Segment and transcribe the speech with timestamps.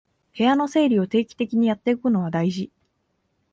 [0.35, 2.71] 部屋の整理を定期的にやっておくのは大事